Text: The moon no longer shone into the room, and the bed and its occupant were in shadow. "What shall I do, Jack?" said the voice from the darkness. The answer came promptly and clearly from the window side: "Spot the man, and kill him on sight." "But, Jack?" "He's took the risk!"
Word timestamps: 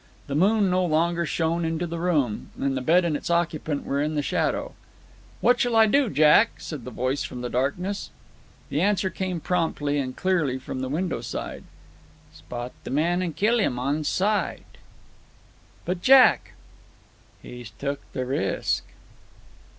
The 0.25 0.33
moon 0.33 0.71
no 0.71 0.83
longer 0.83 1.27
shone 1.27 1.63
into 1.63 1.85
the 1.85 1.99
room, 1.99 2.49
and 2.59 2.75
the 2.75 2.81
bed 2.81 3.05
and 3.05 3.15
its 3.15 3.29
occupant 3.29 3.85
were 3.85 4.01
in 4.01 4.19
shadow. 4.21 4.73
"What 5.41 5.59
shall 5.59 5.75
I 5.75 5.85
do, 5.85 6.09
Jack?" 6.09 6.53
said 6.57 6.85
the 6.85 6.89
voice 6.89 7.21
from 7.21 7.41
the 7.41 7.51
darkness. 7.51 8.09
The 8.69 8.81
answer 8.81 9.11
came 9.11 9.39
promptly 9.39 9.99
and 9.99 10.15
clearly 10.15 10.57
from 10.57 10.79
the 10.81 10.89
window 10.89 11.21
side: 11.21 11.65
"Spot 12.33 12.71
the 12.83 12.89
man, 12.89 13.21
and 13.21 13.35
kill 13.35 13.59
him 13.59 13.77
on 13.77 14.03
sight." 14.03 14.79
"But, 15.85 16.01
Jack?" 16.01 16.53
"He's 17.43 17.69
took 17.69 17.99
the 18.11 18.25
risk!" 18.25 18.83